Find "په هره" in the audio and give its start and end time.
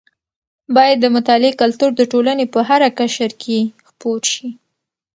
2.53-2.89